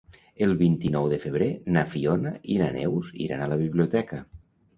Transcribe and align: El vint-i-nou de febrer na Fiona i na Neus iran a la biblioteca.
El 0.43 0.53
vint-i-nou 0.61 1.09
de 1.11 1.19
febrer 1.25 1.49
na 1.75 1.83
Fiona 1.91 2.33
i 2.55 2.57
na 2.63 2.71
Neus 2.79 3.13
iran 3.27 3.45
a 3.49 3.53
la 3.53 3.61
biblioteca. 3.61 4.21